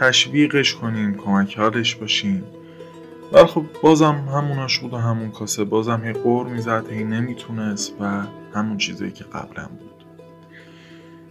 تشویقش 0.00 0.74
کنیم 0.74 1.14
کمک 1.14 1.58
حالش 1.58 1.94
باشیم. 1.94 2.44
ولی 3.32 3.46
خب 3.46 3.64
بازم 3.82 4.28
هموناش 4.34 4.78
بود 4.78 4.94
و 4.94 4.96
همون 4.96 5.30
کاسه. 5.30 5.64
بازم 5.64 6.02
یه 6.04 6.12
قور 6.12 6.46
می‌زد 6.46 6.84
هی 6.90 7.04
نمی‌تونست 7.04 7.94
و 8.00 8.22
همون 8.54 8.78
چیزایی 8.78 9.10
که 9.10 9.24
قبلا 9.24 9.66
بود. 9.66 10.04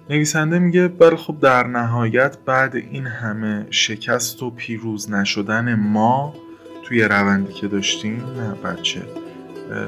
نویسنده 0.09 0.59
میگه 0.59 0.87
بله 0.87 1.15
خب 1.15 1.39
در 1.39 1.67
نهایت 1.67 2.37
بعد 2.45 2.75
این 2.75 3.07
همه 3.07 3.67
شکست 3.69 4.43
و 4.43 4.49
پیروز 4.49 5.11
نشدن 5.11 5.75
ما 5.75 6.35
توی 6.87 7.03
روندی 7.03 7.53
که 7.53 7.67
داشتیم 7.67 8.23
نه 8.37 8.53
بچه 8.53 9.01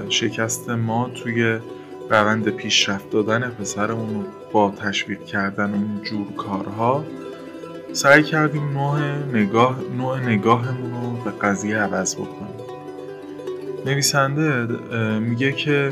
شکست 0.10 0.70
ما 0.70 1.10
توی 1.24 1.60
روند 2.10 2.50
پیشرفت 2.50 3.10
دادن 3.10 3.50
پسرمون 3.50 4.26
با 4.52 4.72
تشویق 4.72 5.24
کردن 5.26 5.74
این 5.74 6.02
جور 6.04 6.34
کارها 6.38 7.06
سعی 7.94 8.24
کردیم 8.24 8.70
نوع 8.70 9.00
نگاه 9.34 9.80
نوع 9.98 10.20
نگاهمون 10.20 10.92
رو 10.92 11.24
به 11.24 11.32
قضیه 11.32 11.78
عوض 11.78 12.16
بکنیم. 12.16 12.60
نویسنده 13.86 14.68
میگه 15.20 15.52
که 15.52 15.92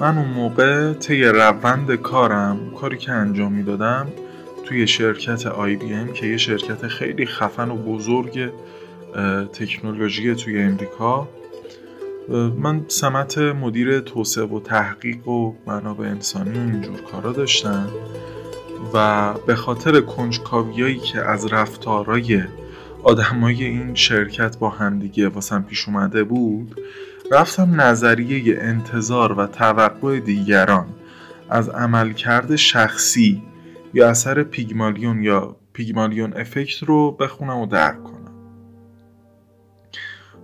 من 0.00 0.18
اون 0.18 0.28
موقع 0.28 0.92
طی 0.92 1.24
روند 1.24 1.94
کارم 1.94 2.70
کاری 2.80 2.96
که 2.96 3.12
انجام 3.12 3.52
می‌دادم 3.52 4.06
توی 4.64 4.86
شرکت 4.86 5.46
آی 5.46 5.76
بی 5.76 5.94
ام 5.94 6.12
که 6.12 6.26
یه 6.26 6.36
شرکت 6.36 6.86
خیلی 6.86 7.26
خفن 7.26 7.70
و 7.70 7.76
بزرگ 7.76 8.50
تکنولوژی 9.52 10.34
توی 10.34 10.62
امریکا. 10.62 11.28
من 12.58 12.84
سمت 12.88 13.38
مدیر 13.38 14.00
توسعه 14.00 14.44
و 14.44 14.60
تحقیق 14.60 15.28
و 15.28 15.54
منابع 15.66 16.06
انسانی 16.06 16.58
و 16.58 16.60
اینجور 16.60 17.00
کارا 17.00 17.32
داشتم 17.32 17.88
و 18.94 19.34
به 19.46 19.54
خاطر 19.54 20.00
کنجکاویایی 20.00 20.98
که 20.98 21.20
از 21.20 21.52
رفتارای 21.52 22.42
آدمای 23.02 23.64
این 23.64 23.94
شرکت 23.94 24.58
با 24.58 24.70
همدیگه 24.70 25.28
واسم 25.28 25.62
پیش 25.62 25.88
اومده 25.88 26.24
بود 26.24 26.80
رفتم 27.30 27.80
نظریه 27.80 28.58
انتظار 28.60 29.32
و 29.32 29.46
توقع 29.46 30.20
دیگران 30.20 30.86
از 31.50 31.68
عملکرد 31.68 32.56
شخصی 32.56 33.42
یا 33.94 34.08
اثر 34.08 34.42
پیگمالیون 34.42 35.22
یا 35.22 35.56
پیگمالیون 35.72 36.32
افکت 36.36 36.82
رو 36.82 37.12
بخونم 37.12 37.58
و 37.58 37.66
درک 37.66 38.04
کنم. 38.04 38.17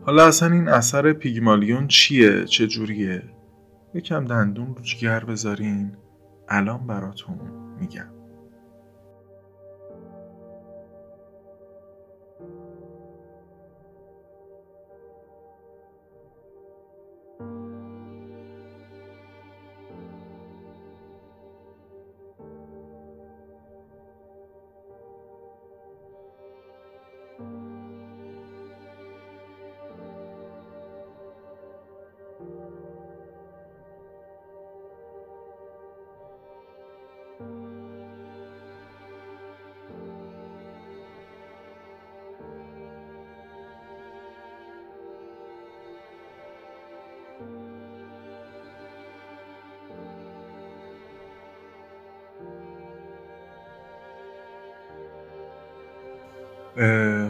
حالا 0.07 0.27
اصلا 0.27 0.53
این 0.53 0.69
اثر 0.69 1.13
پیگمالیون 1.13 1.89
چیه؟ 1.89 2.45
چجوریه 2.45 3.23
یکم 3.95 4.25
دندون 4.25 4.75
رو 4.77 4.83
جگر 4.83 5.25
بذارین. 5.25 5.97
الان 6.49 6.87
براتون 6.87 7.39
میگم. 7.81 8.24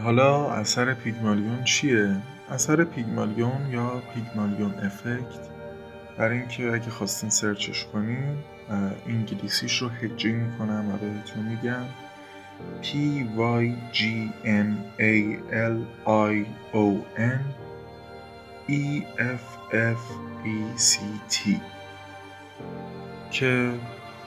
حالا 0.02 0.50
اثر 0.50 0.94
پیگمالیون 0.94 1.64
چیه؟ 1.64 2.16
اثر 2.50 2.84
پیگمالیون 2.84 3.70
یا 3.70 4.02
پیگمالیون 4.14 4.74
افکت؟ 4.74 5.48
برای 6.18 6.38
اینکه 6.38 6.72
اگه 6.72 6.90
خواستین 6.90 7.30
سرچش 7.30 7.86
کنین 7.92 8.36
انگلیسیش 9.06 9.78
رو 9.78 9.88
هجی 9.88 10.32
می‌کنم 10.32 10.88
و 10.88 10.96
بهتون 10.96 11.44
میگم. 11.44 11.84
P 12.82 12.86
Y 13.62 13.64
G 13.92 14.00
N 14.44 14.70
A 14.98 15.14
L 15.52 15.78
I 16.06 16.46
O 16.74 16.86
N 17.18 17.42
E 18.68 19.02
F 19.18 19.44
F 19.72 20.02
E 20.44 20.78
C 20.78 20.92
T. 21.32 21.36
که 23.30 23.70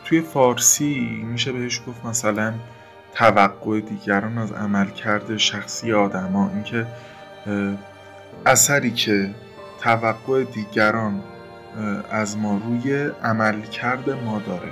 توی 0.06 0.22
فارسی 0.22 1.22
میشه 1.24 1.52
بهش 1.52 1.82
گفت 1.88 2.06
مثلا 2.06 2.54
توقع 3.14 3.80
دیگران 3.80 4.38
از 4.38 4.52
عملکرد 4.52 5.38
شخصی 5.38 5.94
آدما 5.94 6.50
اینکه 6.50 6.86
اثری 8.46 8.92
که 8.92 9.30
توقع 9.82 10.44
دیگران 10.44 11.24
از 12.12 12.38
ما 12.38 12.62
روی 12.66 13.10
عملکرد 13.24 14.10
ما 14.10 14.42
داره. 14.48 14.72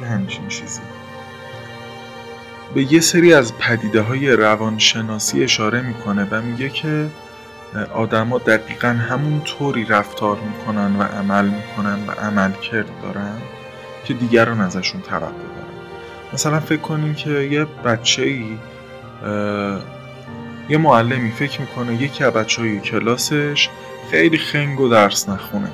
یه 0.00 0.06
همچین 0.06 0.48
چیزی. 0.48 0.80
به 2.74 2.92
یه 2.92 3.00
سری 3.00 3.34
از 3.34 3.58
پدیده 3.58 4.00
های 4.00 4.30
روانشناسی 4.30 5.44
اشاره 5.44 5.80
می‌کنه 5.80 6.28
و 6.30 6.42
میگه 6.42 6.68
که 6.68 7.10
آدما 7.94 8.38
دقیقا 8.38 8.88
همون 8.88 9.40
طوری 9.40 9.84
رفتار 9.84 10.38
می‌کنن 10.40 10.96
و 10.96 11.02
عمل 11.02 11.44
می‌کنن 11.44 12.06
و 12.06 12.10
عمل 12.10 12.52
کرد 12.52 13.02
دارن 13.02 13.38
که 14.04 14.14
دیگران 14.14 14.60
ازشون 14.60 15.00
توقع 15.00 15.24
دارن. 15.26 15.71
مثلا 16.34 16.60
فکر 16.60 16.80
کنیم 16.80 17.14
که 17.14 17.30
یه 17.30 17.64
بچه 17.64 18.22
ای 18.22 18.58
یه 20.68 20.78
معلمی 20.78 21.30
فکر 21.30 21.60
می‌کنه 21.60 22.02
یکی 22.02 22.24
از 22.24 22.32
بچه 22.32 22.78
کلاسش 22.78 23.68
خیلی 24.10 24.38
خنگ 24.38 24.80
و 24.80 24.88
درس 24.88 25.28
نخونه. 25.28 25.70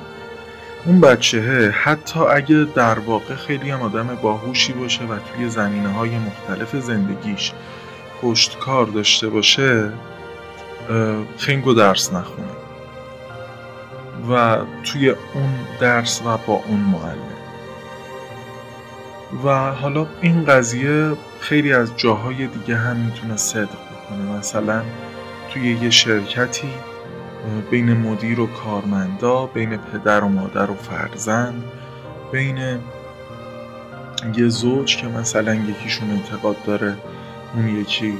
اون 0.85 1.01
بچه 1.01 1.73
حتی 1.83 2.19
اگه 2.19 2.67
در 2.75 2.99
واقع 2.99 3.35
خیلی 3.35 3.69
هم 3.69 3.81
آدم 3.81 4.17
باهوشی 4.21 4.73
باشه 4.73 5.03
و 5.03 5.17
توی 5.19 5.49
زمینه 5.49 5.89
های 5.89 6.11
مختلف 6.17 6.75
زندگیش 6.75 7.51
پشتکار 8.21 8.85
داشته 8.85 9.29
باشه 9.29 9.91
خنگ 11.37 11.67
و 11.67 11.73
درس 11.73 12.13
نخونه. 12.13 12.47
و 14.29 14.57
توی 14.83 15.09
اون 15.09 15.53
درس 15.79 16.21
و 16.21 16.37
با 16.37 16.63
اون 16.67 16.79
معلم. 16.79 17.38
و 19.43 19.71
حالا 19.71 20.07
این 20.21 20.45
قضیه 20.45 21.11
خیلی 21.39 21.73
از 21.73 21.97
جاهای 21.97 22.47
دیگه 22.47 22.75
هم 22.75 22.95
می‌تونه 22.97 23.37
صدق 23.37 23.69
بکنه. 23.69 24.37
مثلا 24.37 24.81
توی 25.49 25.77
یه 25.81 25.89
شرکتی 25.89 26.69
بین 27.71 27.93
مدیر 27.93 28.39
و 28.39 28.47
کارمندا 28.47 29.45
بین 29.45 29.77
پدر 29.77 30.23
و 30.23 30.27
مادر 30.27 30.71
و 30.71 30.75
فرزند 30.75 31.63
بین 32.31 32.57
یه 34.35 34.47
زوج 34.47 34.97
که 34.97 35.07
مثلا 35.07 35.55
یکیشون 35.55 36.11
اعتقاد 36.11 36.63
داره 36.63 36.97
اون 37.55 37.67
یکی 37.67 38.13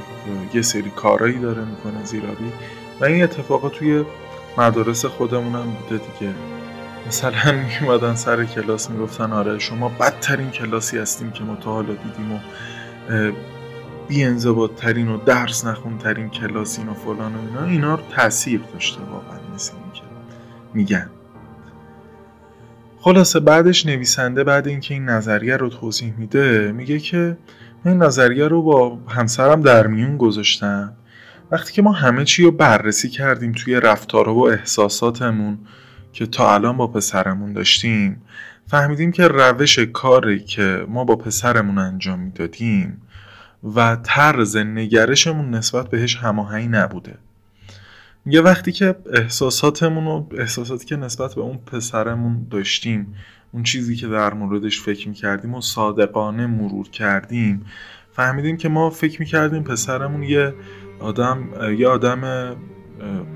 یه 0.54 0.62
سری 0.62 0.92
کارایی 0.96 1.40
داره 1.40 1.62
می‌کنه 1.66 2.04
زیرابی 2.04 2.52
و 3.02 3.06
این 3.06 3.24
اتفاقا 3.24 3.70
توی 3.70 4.06
مدارس 4.58 5.06
خودمونم 5.06 5.66
بوده 5.72 6.04
دیگه. 6.20 6.34
مثلا 7.10 7.52
میومدن 7.82 8.16
سر 8.16 8.46
کلاس 8.46 8.90
می‌گفتن 8.90 9.32
آره 9.32 9.60
شما 9.60 9.90
بدترین 9.90 10.50
کلاسی 10.50 10.98
هستیم 10.98 11.32
که 11.32 11.44
ما 11.44 11.56
تا 11.56 11.72
حالا 11.72 11.94
دیدیم 11.94 12.32
و 12.32 12.40
بی 14.08 14.36
ترین 14.78 15.08
و 15.08 15.18
درس 15.18 15.66
نخون 15.66 15.98
ترین 15.98 16.30
کلاسین 16.30 16.90
و 16.90 16.94
فلان 16.94 17.36
و 17.36 17.40
اینا 17.48 17.66
اینا 17.66 18.00
تاثیر 18.16 18.62
داشته 18.74 19.02
واقعا 19.02 19.40
مثل 19.56 19.74
که 19.94 20.02
میگن. 20.74 21.10
خلاصه 23.00 23.40
بعدش 23.40 23.86
نویسنده 23.86 24.44
بعد 24.44 24.68
اینکه 24.68 24.94
این 24.94 25.06
نظریه 25.06 25.58
رو 25.58 25.70
توضیح 25.70 26.14
میده 26.18 26.72
میگه 26.72 27.00
که 27.00 27.38
من 27.86 27.92
این 27.92 28.04
نظریه 28.04 28.48
رو 28.48 28.62
با 28.62 28.98
همسرم 29.08 29.62
در 29.62 29.88
میون 29.88 30.18
گذاشتم. 30.18 30.94
وقتی 31.52 31.74
که 31.74 31.82
ما 31.82 31.92
همه 31.92 32.26
چی 32.26 32.44
رو 32.44 32.52
بررسی 32.52 33.10
کردیم 33.10 33.52
توی 33.52 33.80
رفتارها 33.80 34.34
و 34.34 34.50
احساساتمون 34.50 35.58
که 36.14 36.26
تا 36.26 36.54
الان 36.54 36.78
با 36.78 36.88
پسرمون 36.88 37.54
داشتیم 37.54 38.22
فهمیدیم 38.68 39.12
که 39.12 39.28
روش 39.28 39.80
کاری 39.80 40.40
که 40.40 40.86
ما 40.90 41.04
با 41.04 41.16
پسرمون 41.16 41.78
انجام 41.78 42.20
می‌دادیم 42.20 43.02
و 43.76 43.98
طرز 44.04 44.58
نگرشمون 44.58 45.50
نسبت 45.50 45.90
بهش 45.90 46.16
هماهنگ 46.16 46.76
نبوده. 46.76 47.18
یه 48.26 48.42
وقتی 48.42 48.72
که 48.72 48.96
احساساتمون 49.14 50.08
و 50.08 50.26
احساساتی 50.38 50.86
که 50.86 50.96
نسبت 50.96 51.36
به 51.36 51.42
اون 51.42 51.58
پسرمون 51.58 52.48
داشتیم 52.52 53.16
اون 53.52 53.64
چیزی 53.64 53.96
که 53.96 54.08
در 54.08 54.34
موردش 54.34 54.82
فکر 54.82 55.10
می‌کردیم 55.10 55.54
و 55.54 55.62
صادقانه 55.62 56.48
مرور 56.48 56.90
کردیم 56.90 57.66
فهمیدیم 58.12 58.58
که 58.58 58.70
ما 58.70 58.90
فکر 58.90 59.20
می‌کردیم 59.20 59.64
پسرمون 59.64 60.24
یه 60.24 60.54
آدم 61.00 61.50
یه 61.78 61.88
آدم 61.88 62.56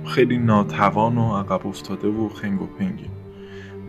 خیلی 0.05 0.37
ناتوان 0.37 1.17
و 1.17 1.37
عقب 1.37 1.67
افتاده 1.67 2.07
و 2.07 2.29
خنگ 2.29 2.61
و 2.61 2.65
پنگی. 2.65 3.09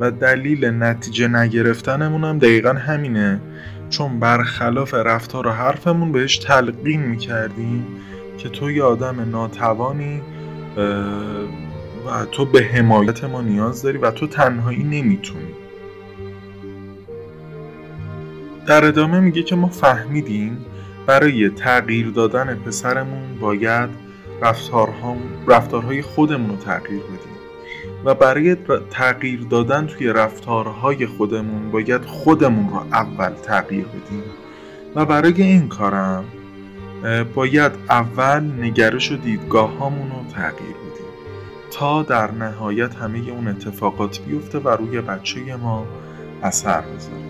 و 0.01 0.11
دلیل 0.11 0.65
نتیجه 0.65 1.29
نگرفتنمون 1.29 2.25
هم 2.25 2.39
دقیقا 2.39 2.73
همینه. 2.73 3.41
چون 3.91 4.21
برخلاف 4.21 4.95
رفتار 4.95 5.47
و 5.47 5.51
حرفمون 5.51 6.13
بهش 6.13 6.39
تلقین 6.39 7.01
می‌کردیم 7.01 7.87
که 8.39 8.49
تو 8.49 8.71
یه 8.71 8.83
آدم 8.83 9.31
ناتوانی 9.31 10.23
و 12.07 12.25
تو 12.33 12.45
به 12.45 12.63
حمایت 12.63 13.25
ما 13.25 13.43
نیاز 13.43 13.83
داری 13.83 13.99
و 13.99 14.11
تو 14.11 14.27
تنهایی 14.27 14.83
نمی‌تونی. 14.83 15.55
در 18.67 18.85
ادامه 18.85 19.21
میگه 19.21 19.43
که 19.43 19.57
ما 19.57 19.69
فهمیدیم 19.69 20.59
برای 21.07 21.49
تغییر 21.49 22.11
دادن 22.11 22.55
پسرمون 22.55 23.39
باید 23.41 24.04
رفتارهای 25.47 26.03
خودمون 26.03 26.51
رو 26.51 26.57
تغییر 26.57 27.03
بدیم. 27.03 27.35
و 28.05 28.15
برای 28.15 28.57
تغییر 28.91 29.41
دادن 29.51 29.87
توی 29.87 30.09
رفتارهای 30.09 31.07
خودمون 31.07 31.71
باید 31.71 32.05
خودمون 32.05 32.69
رو 32.69 32.77
اول 32.77 33.31
تغییر 33.31 33.85
بدیم. 33.85 34.23
و 34.95 35.05
برای 35.05 35.43
این 35.43 35.69
کارم 35.69 36.25
باید 37.35 37.73
اول 37.91 38.41
نگرش 38.59 39.13
و 39.13 39.17
دیدگاه 39.17 39.79
رو 39.81 40.33
تغییر 40.33 40.77
بدیم. 40.77 41.07
تا 41.71 42.03
در 42.03 42.31
نهایت 42.31 42.95
همه 42.95 43.31
اون 43.31 43.49
اتفاقات 43.49 44.21
بیفته 44.21 44.59
و 44.59 44.69
روی 44.69 45.01
بچه 45.01 45.57
ما 45.57 45.87
اثر 46.43 46.81
بذاره. 46.81 47.25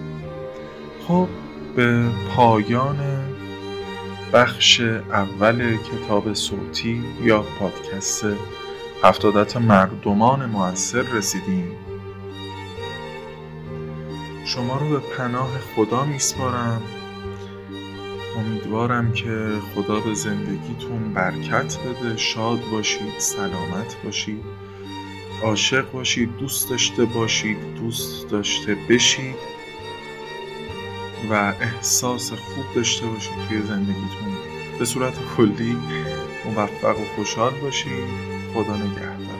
خب 1.08 1.28
به 1.76 2.04
پایان 2.36 2.96
بخش 4.34 4.80
اول 4.80 5.76
کتاب 5.76 6.34
صوتی 6.34 7.04
یا 7.22 7.42
پادکست 7.58 8.24
هفتادت 9.02 9.56
مردمان 9.56 10.46
موثر 10.46 11.02
رسیدیم. 11.02 11.72
شما 14.44 14.76
رو 14.76 14.88
به 14.88 14.98
پناه 14.98 15.50
خدا 15.76 16.04
میسپارم. 16.04 16.82
امیدوارم 18.38 19.12
که 19.12 19.48
خدا 19.74 20.00
به 20.00 20.14
زندگیتون 20.14 21.12
برکت 21.14 21.78
بده 21.78 22.16
شاد 22.16 22.60
باشید 22.72 23.18
سلامت 23.18 23.96
باشید 24.04 24.44
عاشق 25.42 25.90
باشید 25.90 26.36
دوست 26.36 26.70
داشته 26.70 27.04
باشید 27.04 27.74
دوست 27.74 28.28
داشته 28.28 28.76
بشید. 28.88 29.53
و 31.30 31.54
احساس 31.60 32.32
خوب 32.32 32.64
داشته 32.74 33.06
باشید 33.06 33.32
توی 33.48 33.62
زندگیتون. 33.62 34.34
به 34.78 34.84
صورت 34.84 35.14
کلی 35.36 35.76
موفق 36.44 37.00
و 37.00 37.04
خوشحال 37.16 37.52
باشید 37.54 38.04
خدا 38.54 38.76
نگهدار. 38.76 39.33